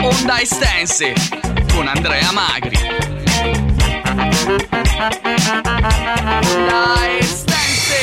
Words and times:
Onda 0.00 0.40
Estense 0.40 1.12
con 1.74 1.88
Andrea 1.88 2.32
Magri. 2.32 2.76
Onda 6.42 7.16
Estense. 7.18 7.96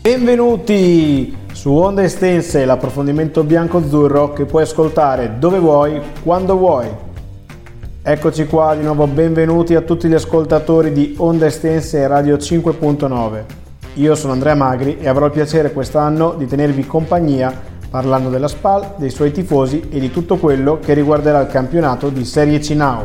Benvenuti 0.00 1.36
su 1.52 1.72
Onda 1.72 2.02
Estense, 2.02 2.64
l'approfondimento 2.64 3.44
bianco-azzurro 3.44 4.32
che 4.32 4.46
puoi 4.46 4.62
ascoltare 4.62 5.38
dove 5.38 5.58
vuoi, 5.58 6.00
quando 6.22 6.56
vuoi. 6.56 6.88
Eccoci 8.04 8.46
qua 8.46 8.74
di 8.74 8.82
nuovo, 8.82 9.06
benvenuti 9.06 9.76
a 9.76 9.80
tutti 9.80 10.08
gli 10.08 10.14
ascoltatori 10.14 10.90
di 10.90 11.14
Onda 11.18 11.46
Estense 11.46 12.04
Radio 12.08 12.34
5.9. 12.34 13.44
Io 13.94 14.16
sono 14.16 14.32
Andrea 14.32 14.56
Magri 14.56 14.98
e 14.98 15.06
avrò 15.06 15.26
il 15.26 15.30
piacere 15.30 15.70
quest'anno 15.70 16.34
di 16.36 16.46
tenervi 16.46 16.84
compagnia 16.84 17.56
parlando 17.88 18.28
della 18.28 18.48
SPAL, 18.48 18.94
dei 18.96 19.08
suoi 19.08 19.30
tifosi 19.30 19.88
e 19.88 20.00
di 20.00 20.10
tutto 20.10 20.36
quello 20.36 20.80
che 20.80 20.94
riguarderà 20.94 21.42
il 21.42 21.46
campionato 21.46 22.08
di 22.08 22.24
Serie 22.24 22.58
C 22.58 22.70
Now. 22.70 23.04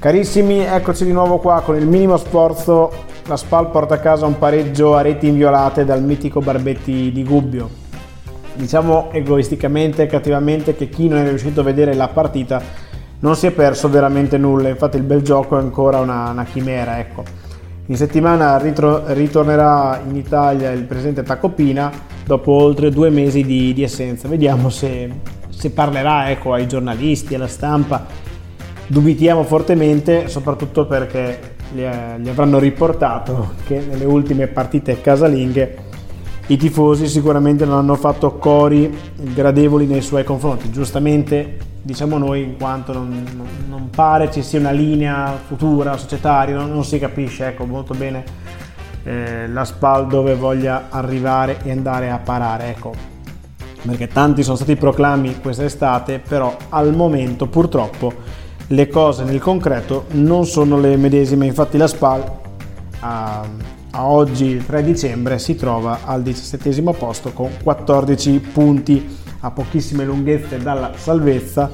Carissimi, 0.00 0.58
eccoci 0.58 1.04
di 1.04 1.12
nuovo 1.12 1.38
qua 1.38 1.60
con 1.60 1.76
il 1.76 1.86
minimo 1.86 2.16
sforzo. 2.16 2.90
La 3.26 3.36
SPAL 3.36 3.70
porta 3.70 3.94
a 3.94 3.98
casa 3.98 4.26
un 4.26 4.38
pareggio 4.38 4.96
a 4.96 5.02
reti 5.02 5.28
inviolate 5.28 5.84
dal 5.84 6.02
mitico 6.02 6.40
Barbetti 6.40 7.12
di 7.12 7.22
Gubbio. 7.22 7.70
Diciamo 8.54 9.10
egoisticamente 9.12 10.02
e 10.02 10.06
cattivamente 10.06 10.74
che 10.74 10.88
chi 10.88 11.06
non 11.06 11.18
è 11.18 11.28
riuscito 11.28 11.60
a 11.60 11.62
vedere 11.62 11.94
la 11.94 12.08
partita 12.08 12.86
non 13.20 13.36
si 13.36 13.46
è 13.46 13.50
perso 13.50 13.88
veramente 13.88 14.38
nulla, 14.38 14.68
infatti 14.68 14.96
il 14.96 15.02
bel 15.02 15.22
gioco 15.22 15.56
è 15.56 15.60
ancora 15.60 15.98
una, 15.98 16.30
una 16.30 16.44
chimera. 16.44 16.98
Ecco. 16.98 17.24
In 17.86 17.96
settimana 17.96 18.58
ritro- 18.58 19.02
ritornerà 19.12 20.00
in 20.06 20.16
Italia 20.16 20.70
il 20.72 20.84
presidente 20.84 21.22
Tacopina 21.22 21.90
dopo 22.24 22.52
oltre 22.52 22.90
due 22.90 23.10
mesi 23.10 23.44
di, 23.44 23.72
di 23.72 23.82
assenza. 23.84 24.28
Vediamo 24.28 24.68
se, 24.68 25.10
se 25.48 25.70
parlerà 25.70 26.30
ecco, 26.30 26.52
ai 26.52 26.68
giornalisti, 26.68 27.34
alla 27.34 27.48
stampa 27.48 28.26
Dubitiamo 28.90 29.42
fortemente, 29.42 30.28
soprattutto 30.28 30.86
perché 30.86 31.56
gli, 31.74 31.80
gli 31.80 32.28
avranno 32.28 32.58
riportato 32.58 33.50
che 33.66 33.84
nelle 33.86 34.06
ultime 34.06 34.46
partite 34.46 35.02
casalinghe 35.02 35.76
i 36.46 36.56
tifosi 36.56 37.06
sicuramente 37.06 37.66
non 37.66 37.76
hanno 37.76 37.96
fatto 37.96 38.36
cori 38.36 38.90
gradevoli 39.14 39.84
nei 39.84 40.00
suoi 40.00 40.24
confronti. 40.24 40.70
Giustamente 40.70 41.58
diciamo 41.88 42.18
noi, 42.18 42.42
in 42.42 42.58
quanto 42.58 42.92
non, 42.92 43.24
non 43.66 43.88
pare 43.88 44.30
ci 44.30 44.42
sia 44.42 44.58
una 44.58 44.72
linea 44.72 45.38
futura, 45.46 45.96
societaria, 45.96 46.54
non, 46.54 46.70
non 46.70 46.84
si 46.84 46.98
capisce 46.98 47.46
ecco, 47.46 47.64
molto 47.64 47.94
bene 47.94 48.24
eh, 49.04 49.48
la 49.48 49.64
SPAL 49.64 50.06
dove 50.06 50.34
voglia 50.34 50.88
arrivare 50.90 51.60
e 51.62 51.70
andare 51.70 52.10
a 52.10 52.18
parare. 52.18 52.68
Ecco. 52.68 52.92
Perché 53.80 54.06
tanti 54.06 54.42
sono 54.42 54.56
stati 54.56 54.72
i 54.72 54.76
proclami 54.76 55.40
quest'estate, 55.40 56.18
però 56.18 56.54
al 56.68 56.94
momento 56.94 57.46
purtroppo 57.46 58.12
le 58.66 58.88
cose 58.88 59.24
nel 59.24 59.40
concreto 59.40 60.04
non 60.10 60.44
sono 60.44 60.78
le 60.78 60.94
medesime, 60.98 61.46
infatti 61.46 61.78
la 61.78 61.86
SPAL 61.86 62.32
a, 63.00 63.46
a 63.92 64.06
oggi 64.06 64.62
3 64.62 64.82
dicembre 64.82 65.38
si 65.38 65.54
trova 65.54 66.00
al 66.04 66.20
17 66.20 66.82
posto 66.92 67.32
con 67.32 67.48
14 67.62 68.40
punti 68.40 69.16
a 69.40 69.50
pochissime 69.50 70.04
lunghezze 70.04 70.58
dalla 70.58 70.92
salvezza 70.96 71.70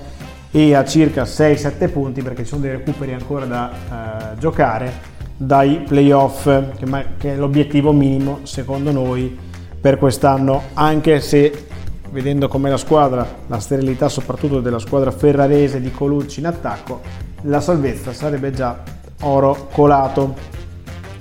e 0.50 0.74
a 0.74 0.84
circa 0.84 1.24
6-7 1.24 1.90
punti 1.90 2.22
perché 2.22 2.42
ci 2.42 2.48
sono 2.50 2.62
dei 2.62 2.70
recuperi 2.70 3.12
ancora 3.12 3.44
da 3.44 3.70
eh, 3.72 4.38
giocare 4.38 5.12
dai 5.36 5.82
playoff 5.86 6.44
che, 6.44 7.06
che 7.18 7.32
è 7.32 7.36
l'obiettivo 7.36 7.92
minimo 7.92 8.40
secondo 8.44 8.92
noi 8.92 9.36
per 9.80 9.98
quest'anno 9.98 10.62
anche 10.74 11.20
se 11.20 11.66
vedendo 12.14 12.46
com'è 12.46 12.70
la 12.70 12.76
squadra, 12.76 13.26
la 13.48 13.58
sterilità 13.58 14.08
soprattutto 14.08 14.60
della 14.60 14.78
squadra 14.78 15.10
ferrarese 15.10 15.80
di 15.80 15.90
Colucci 15.90 16.38
in 16.38 16.46
attacco, 16.46 17.00
la 17.42 17.60
salvezza 17.60 18.12
sarebbe 18.12 18.52
già 18.52 18.80
oro 19.22 19.66
colato. 19.72 20.34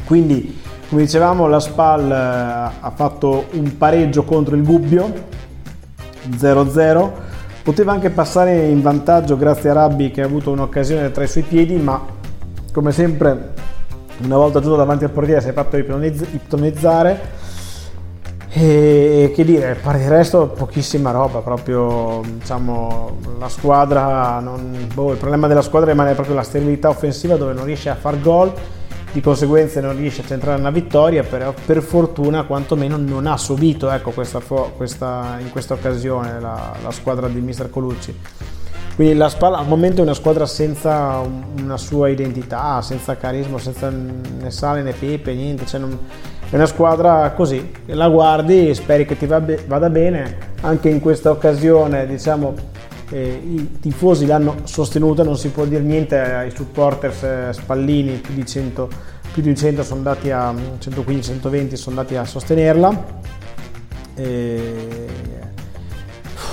Quindi, 0.06 0.62
come 0.88 1.02
dicevamo, 1.02 1.48
la 1.48 1.60
SPAL 1.60 2.12
eh, 2.12 2.78
ha 2.80 2.92
fatto 2.94 3.48
un 3.54 3.76
pareggio 3.76 4.24
contro 4.24 4.56
il 4.56 4.64
Gubbio 4.64 5.12
0-0. 6.30 7.12
Poteva 7.64 7.94
anche 7.94 8.10
passare 8.10 8.68
in 8.68 8.82
vantaggio 8.82 9.38
grazie 9.38 9.70
a 9.70 9.74
Rabbi 9.74 10.12
che 10.12 10.22
ha 10.22 10.26
avuto 10.26 10.52
un'occasione 10.52 11.12
tra 11.12 11.24
i 11.24 11.28
suoi 11.28 11.44
piedi, 11.44 11.76
ma 11.76 12.02
come 12.72 12.92
sempre 12.92 13.54
una 14.24 14.38
volta 14.38 14.60
giunto 14.60 14.78
davanti 14.78 15.06
al 15.06 15.12
portiere 15.12 15.42
si 15.42 15.50
è 15.50 15.54
fatto 15.54 15.78
ipnotizzare 15.78 17.42
e 18.56 19.32
che 19.34 19.44
dire, 19.44 19.76
per 19.82 19.96
il 19.96 20.08
resto 20.08 20.50
pochissima 20.50 21.10
roba, 21.10 21.40
proprio 21.40 22.22
diciamo 22.24 23.18
la 23.40 23.50
squadra, 23.50 24.40
non, 24.40 24.90
boh, 24.94 25.14
il 25.14 25.18
problema 25.18 25.48
della 25.48 25.64
squadra 25.64 25.90
rimane 25.90 26.14
proprio 26.14 26.36
la 26.36 26.44
sterilità 26.44 26.90
offensiva 26.90 27.36
dove 27.36 27.54
non 27.54 27.66
riesce 27.66 27.90
a 27.90 27.96
far 27.96 28.22
gol, 28.22 28.54
di 29.14 29.22
conseguenza 29.22 29.80
non 29.80 29.96
riesce 29.96 30.22
a 30.22 30.26
centrare 30.26 30.60
una 30.60 30.72
vittoria, 30.72 31.24
però 31.24 31.54
per 31.66 31.82
fortuna 31.82 32.44
quantomeno 32.44 32.98
non 32.98 33.28
ha 33.28 33.38
subito 33.38 33.90
ecco, 33.92 34.10
questa, 34.10 34.40
questa, 34.76 35.38
in 35.40 35.52
questa 35.52 35.76
occasione 35.76 36.40
la, 36.40 36.74
la 36.82 36.92
squadra 36.92 37.28
di 37.28 37.40
Mister 37.40 37.70
Colucci. 37.70 38.20
Quindi 38.96 39.16
la 39.16 39.30
Spal 39.30 39.54
al 39.54 39.68
momento 39.68 40.02
è 40.02 40.04
una 40.04 40.14
squadra 40.14 40.46
senza 40.46 41.22
una 41.58 41.78
sua 41.78 42.10
identità, 42.10 42.82
senza 42.82 43.16
carisma, 43.16 43.58
senza 43.60 43.90
né 43.90 44.52
sale 44.52 44.82
né 44.82 44.94
pepe, 44.94 45.34
niente, 45.34 45.66
cioè 45.66 45.80
non, 45.80 45.98
è 46.50 46.56
una 46.56 46.66
squadra 46.68 47.32
così, 47.36 47.72
la 47.86 48.08
guardi, 48.10 48.74
speri 48.76 49.06
che 49.06 49.18
ti 49.18 49.26
vada 49.26 49.90
bene, 49.90 50.38
anche 50.62 50.90
in 50.90 51.00
questa 51.00 51.32
occasione 51.32 52.06
diciamo 52.06 52.73
eh, 53.10 53.42
i 53.44 53.80
tifosi 53.80 54.26
l'hanno 54.26 54.58
sostenuta, 54.64 55.24
non 55.24 55.38
si 55.38 55.50
può 55.50 55.66
dire 55.66 55.82
niente 55.82 56.20
ai 56.20 56.52
supporters 56.52 57.24
eh, 57.24 57.50
spallini, 57.52 58.18
più 58.18 58.34
di 58.34 58.46
100, 58.46 58.90
più 59.32 59.42
di 59.42 59.56
100 59.56 59.84
sono 59.84 59.98
andati 59.98 60.32
a 60.32 60.52
115-120 60.54 61.74
sono 61.74 61.98
andati 61.98 62.16
a 62.16 62.26
sostenerla. 62.26 63.22
E 64.16 64.88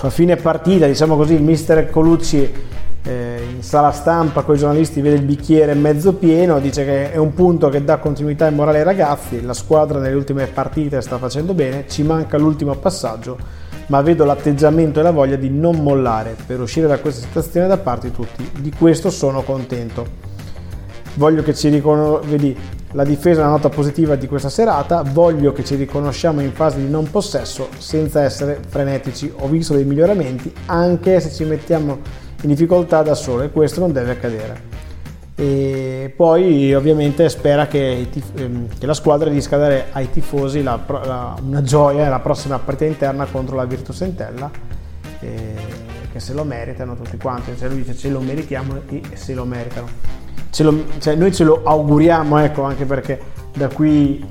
a 0.02 0.08
fine 0.08 0.36
partita, 0.36 0.86
diciamo 0.86 1.16
così, 1.16 1.34
il 1.34 1.42
mister 1.42 1.90
Colucci 1.90 2.68
eh, 3.02 3.46
in 3.54 3.62
sala 3.62 3.92
stampa 3.92 4.42
con 4.42 4.54
i 4.54 4.58
giornalisti 4.58 5.00
vede 5.00 5.16
il 5.16 5.22
bicchiere 5.22 5.74
mezzo 5.74 6.14
pieno, 6.14 6.58
dice 6.58 6.84
che 6.84 7.12
è 7.12 7.16
un 7.16 7.34
punto 7.34 7.68
che 7.68 7.84
dà 7.84 7.98
continuità 7.98 8.46
e 8.46 8.50
morale 8.50 8.78
ai 8.78 8.84
ragazzi, 8.84 9.42
la 9.42 9.52
squadra 9.52 9.98
nelle 9.98 10.14
ultime 10.14 10.46
partite 10.46 11.00
sta 11.00 11.18
facendo 11.18 11.54
bene, 11.54 11.84
ci 11.88 12.02
manca 12.02 12.38
l'ultimo 12.38 12.74
passaggio, 12.74 13.38
ma 13.90 14.02
vedo 14.02 14.24
l'atteggiamento 14.24 15.00
e 15.00 15.02
la 15.02 15.10
voglia 15.10 15.36
di 15.36 15.50
non 15.50 15.82
mollare 15.82 16.36
per 16.46 16.60
uscire 16.60 16.86
da 16.86 16.98
questa 16.98 17.26
situazione 17.26 17.66
da 17.66 17.76
parte 17.76 18.08
di 18.08 18.14
tutti, 18.14 18.48
di 18.60 18.70
questo 18.70 19.10
sono 19.10 19.42
contento. 19.42 20.28
Voglio 21.14 21.42
che 21.42 21.54
ci 21.54 21.68
riconosca, 21.68 22.24
vedi, 22.28 22.56
la 22.92 23.02
difesa 23.02 23.40
è 23.40 23.42
una 23.42 23.52
nota 23.52 23.68
positiva 23.68 24.14
di 24.14 24.28
questa 24.28 24.48
serata, 24.48 25.02
voglio 25.02 25.52
che 25.52 25.64
ci 25.64 25.74
riconosciamo 25.74 26.40
in 26.40 26.52
fase 26.52 26.78
di 26.78 26.88
non 26.88 27.10
possesso 27.10 27.68
senza 27.78 28.22
essere 28.22 28.60
frenetici, 28.66 29.32
ho 29.38 29.48
visto 29.48 29.74
dei 29.74 29.84
miglioramenti 29.84 30.52
anche 30.66 31.18
se 31.18 31.32
ci 31.32 31.42
mettiamo 31.42 31.98
in 32.42 32.48
difficoltà 32.48 33.02
da 33.02 33.14
solo 33.14 33.42
e 33.42 33.50
questo 33.50 33.80
non 33.80 33.90
deve 33.90 34.12
accadere. 34.12 34.89
E 35.40 36.12
poi 36.14 36.74
ovviamente 36.74 37.26
spera 37.30 37.66
che, 37.66 38.08
tif- 38.10 38.38
ehm, 38.38 38.66
che 38.78 38.84
la 38.84 38.92
squadra 38.92 39.30
riesca 39.30 39.56
a 39.56 39.58
dare 39.58 39.86
ai 39.92 40.10
tifosi 40.10 40.62
la, 40.62 40.78
la, 40.86 41.34
una 41.42 41.62
gioia 41.62 42.10
la 42.10 42.18
prossima 42.18 42.58
partita 42.58 42.84
interna 42.84 43.24
contro 43.24 43.56
la 43.56 43.64
Virtus 43.64 44.02
Entella. 44.02 44.50
Che 45.18 46.18
se 46.18 46.34
lo 46.34 46.44
meritano 46.44 46.94
tutti 46.94 47.16
quanti. 47.16 47.56
Cioè 47.56 47.68
lui 47.68 47.78
dice 47.78 47.96
ce 47.96 48.10
lo 48.10 48.20
meritiamo 48.20 48.82
e 48.86 49.02
se 49.14 49.32
lo 49.32 49.46
meritano. 49.46 49.88
Lo, 50.58 50.84
cioè 50.98 51.14
noi 51.14 51.32
ce 51.32 51.44
lo 51.44 51.62
auguriamo 51.64 52.36
ecco 52.38 52.64
anche 52.64 52.84
perché 52.84 53.18
da 53.54 53.68
qui 53.68 54.22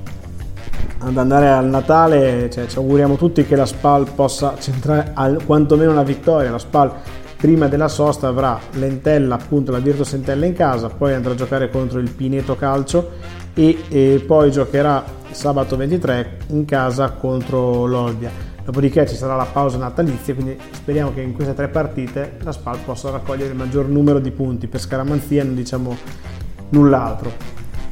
ad 0.99 1.17
andare 1.17 1.49
al 1.49 1.65
Natale 1.65 2.51
cioè, 2.51 2.67
ci 2.67 2.77
auguriamo 2.77 3.15
tutti 3.15 3.45
che 3.45 3.55
la 3.55 3.65
SPAL 3.65 4.11
possa 4.13 4.55
centrare 4.59 5.11
al, 5.15 5.43
quantomeno 5.43 5.89
una 5.89 6.03
vittoria. 6.03 6.51
La 6.51 6.59
SPAL 6.59 6.93
prima 7.39 7.69
della 7.69 7.87
sosta 7.87 8.27
avrà 8.27 8.59
l'Entella, 8.73 9.35
appunto 9.35 9.71
la 9.71 9.79
Virtus 9.79 10.11
Entella 10.11 10.45
in 10.45 10.53
casa, 10.53 10.89
poi 10.89 11.13
andrà 11.13 11.31
a 11.31 11.35
giocare 11.35 11.69
contro 11.69 11.99
il 11.99 12.11
Pineto 12.11 12.57
Calcio 12.57 13.11
e, 13.53 13.77
e 13.87 14.23
poi 14.27 14.51
giocherà 14.51 15.05
sabato 15.31 15.77
23 15.77 16.37
in 16.47 16.65
casa 16.65 17.11
contro 17.11 17.85
l'Olbia. 17.85 18.29
Dopodiché 18.65 19.07
ci 19.07 19.15
sarà 19.15 19.37
la 19.37 19.45
pausa 19.45 19.77
natalizia, 19.77 20.33
quindi 20.33 20.57
speriamo 20.71 21.13
che 21.13 21.21
in 21.21 21.33
queste 21.33 21.53
tre 21.53 21.69
partite 21.69 22.33
la 22.41 22.51
SPAL 22.51 22.79
possa 22.83 23.09
raccogliere 23.09 23.51
il 23.51 23.57
maggior 23.57 23.87
numero 23.87 24.19
di 24.19 24.31
punti. 24.31 24.67
Per 24.67 24.81
scaramanzia 24.81 25.41
non 25.45 25.55
diciamo 25.55 25.95
null'altro. 26.71 27.31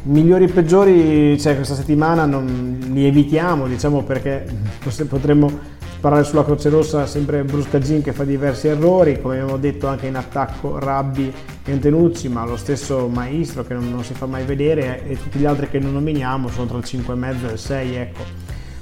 Migliori 0.03 0.44
e 0.44 0.49
peggiori, 0.49 1.39
cioè 1.39 1.55
questa 1.55 1.73
settimana 1.73 2.25
non 2.25 2.79
li 2.91 3.05
evitiamo, 3.05 3.65
diciamo 3.65 4.03
perché 4.03 4.45
potremmo 5.07 5.76
sparare 5.97 6.23
sulla 6.23 6.45
Croce 6.45 6.69
Rossa 6.69 7.07
sempre 7.07 7.44
Bruscagin 7.44 8.03
che 8.03 8.13
fa 8.13 8.23
diversi 8.23 8.67
errori, 8.67 9.19
come 9.19 9.39
abbiamo 9.39 9.57
detto 9.57 9.88
anche 9.88 10.05
in 10.05 10.15
attacco 10.15 10.77
Rabbi 10.77 11.33
e 11.65 11.71
Antenucci, 11.71 12.29
ma 12.29 12.45
lo 12.45 12.55
stesso 12.55 13.07
Maestro 13.07 13.63
che 13.63 13.73
non, 13.73 13.89
non, 13.89 14.03
si 14.03 14.13
fa 14.13 14.27
mai 14.27 14.45
vedere 14.45 15.03
e 15.07 15.17
tutti 15.17 15.39
gli 15.39 15.45
altri 15.45 15.67
che 15.69 15.79
non 15.79 15.94
nominiamo 15.94 16.49
sono 16.49 16.67
tra 16.67 16.77
il 16.77 16.83
5,5 16.85 17.49
e 17.49 17.51
il 17.51 17.57
6, 17.57 17.95
ecco. 17.95 18.21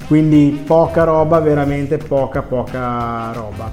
Quindi 0.08 0.62
poca 0.66 1.06
roba, 1.06 1.40
veramente 1.40 1.98
poca 1.98 2.42
poca 2.42 3.32
roba. 3.32 3.72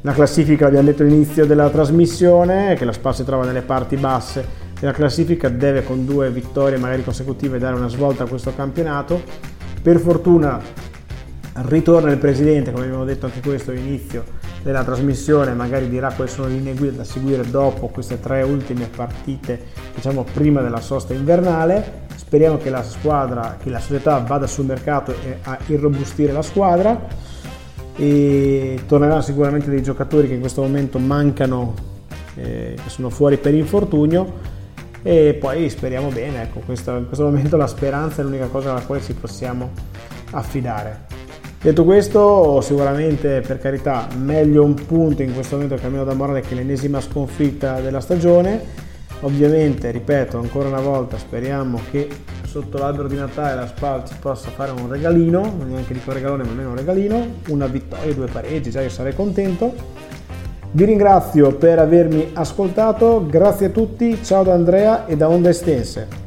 La 0.00 0.12
classifica 0.12 0.64
l'abbiamo 0.64 0.88
detto 0.88 1.02
all'inizio 1.04 1.46
della 1.46 1.70
trasmissione, 1.70 2.74
che 2.74 2.84
la 2.84 2.92
SPA 2.92 3.12
si 3.12 3.24
trova 3.24 3.44
nelle 3.44 3.62
parti 3.62 3.94
basse 3.94 4.66
della 4.80 4.92
classifica, 4.92 5.48
deve 5.48 5.84
con 5.84 6.04
due 6.04 6.28
vittorie 6.30 6.76
magari 6.76 7.04
consecutive 7.04 7.58
dare 7.58 7.76
una 7.76 7.88
svolta 7.88 8.24
a 8.24 8.26
questo 8.26 8.52
campionato. 8.52 9.22
Per 9.80 9.98
fortuna 10.00 10.60
ritorna 11.66 12.10
il 12.10 12.18
presidente, 12.18 12.72
come 12.72 12.84
abbiamo 12.84 13.04
detto 13.04 13.26
anche 13.26 13.40
questo 13.40 13.70
all'inizio 13.70 14.24
della 14.62 14.84
trasmissione, 14.84 15.52
magari 15.54 15.88
dirà 15.88 16.12
quali 16.12 16.30
sono 16.30 16.48
le 16.48 16.54
linee 16.54 16.74
guida 16.74 16.98
da 16.98 17.04
seguire 17.04 17.48
dopo 17.48 17.88
queste 17.88 18.20
tre 18.20 18.42
ultime 18.42 18.88
partite, 18.94 19.60
diciamo 19.94 20.24
prima 20.32 20.60
della 20.60 20.80
sosta 20.80 21.14
invernale. 21.14 22.06
Speriamo 22.14 22.58
che 22.58 22.68
la 22.68 22.82
squadra, 22.82 23.56
che 23.62 23.70
la 23.70 23.80
società 23.80 24.18
vada 24.18 24.46
sul 24.46 24.66
mercato 24.66 25.14
a 25.44 25.58
irrobustire 25.66 26.32
la 26.32 26.42
squadra 26.42 27.06
e 27.96 28.80
torneranno 28.86 29.22
sicuramente 29.22 29.70
dei 29.70 29.82
giocatori 29.82 30.28
che 30.28 30.34
in 30.34 30.40
questo 30.40 30.60
momento 30.60 30.98
mancano, 30.98 31.74
eh, 32.34 32.76
che 32.82 32.90
sono 32.90 33.08
fuori 33.08 33.38
per 33.38 33.54
infortunio 33.54 34.56
e 35.02 35.36
poi 35.40 35.70
speriamo 35.70 36.08
bene, 36.08 36.42
ecco, 36.42 36.60
questo, 36.60 36.96
in 36.96 37.06
questo 37.06 37.24
momento 37.24 37.56
la 37.56 37.66
speranza 37.66 38.20
è 38.20 38.24
l'unica 38.24 38.46
cosa 38.48 38.72
alla 38.72 38.82
quale 38.82 39.00
ci 39.00 39.14
possiamo 39.14 39.70
affidare. 40.32 41.17
Detto 41.60 41.84
questo, 41.84 42.60
sicuramente 42.60 43.40
per 43.40 43.58
carità 43.58 44.06
meglio 44.16 44.62
un 44.62 44.74
punto 44.74 45.22
in 45.22 45.34
questo 45.34 45.56
momento 45.56 45.74
Cammino 45.74 46.04
da 46.04 46.14
Morale 46.14 46.40
che 46.40 46.54
l'ennesima 46.54 47.00
sconfitta 47.00 47.80
della 47.80 48.00
stagione. 48.00 48.86
Ovviamente, 49.22 49.90
ripeto 49.90 50.38
ancora 50.38 50.68
una 50.68 50.80
volta, 50.80 51.18
speriamo 51.18 51.80
che 51.90 52.08
sotto 52.46 52.78
l'albero 52.78 53.08
di 53.08 53.16
Natale 53.16 53.56
la 53.56 53.66
Spal 53.66 54.04
ci 54.06 54.14
possa 54.20 54.50
fare 54.50 54.70
un 54.70 54.88
regalino, 54.88 55.40
non 55.58 55.68
neanche 55.70 55.94
dico 55.94 56.12
regalone, 56.12 56.44
ma 56.44 56.50
almeno 56.50 56.70
un 56.70 56.76
regalino, 56.76 57.26
una 57.48 57.66
vittoria, 57.66 58.14
due 58.14 58.28
pareggi, 58.28 58.70
già 58.70 58.80
io 58.80 58.90
sarei 58.90 59.16
contento. 59.16 59.74
Vi 60.70 60.84
ringrazio 60.84 61.56
per 61.56 61.80
avermi 61.80 62.30
ascoltato, 62.34 63.26
grazie 63.28 63.66
a 63.66 63.70
tutti, 63.70 64.22
ciao 64.22 64.44
da 64.44 64.52
Andrea 64.52 65.06
e 65.06 65.16
da 65.16 65.28
Onda 65.28 65.48
Estense. 65.48 66.26